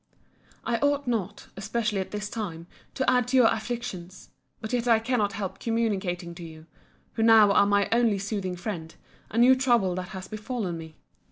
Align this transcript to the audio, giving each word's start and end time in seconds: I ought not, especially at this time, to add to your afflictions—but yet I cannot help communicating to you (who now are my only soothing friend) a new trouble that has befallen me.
I 0.63 0.77
ought 0.79 1.05
not, 1.07 1.49
especially 1.55 1.99
at 2.01 2.09
this 2.09 2.27
time, 2.27 2.65
to 2.95 3.07
add 3.07 3.27
to 3.27 3.37
your 3.37 3.53
afflictions—but 3.53 4.73
yet 4.73 4.87
I 4.87 4.97
cannot 4.97 5.33
help 5.33 5.59
communicating 5.59 6.33
to 6.33 6.43
you 6.43 6.65
(who 7.13 7.21
now 7.21 7.51
are 7.51 7.67
my 7.67 7.87
only 7.91 8.17
soothing 8.17 8.55
friend) 8.55 8.95
a 9.29 9.37
new 9.37 9.55
trouble 9.55 9.93
that 9.93 10.07
has 10.09 10.27
befallen 10.27 10.75
me. 10.79 10.95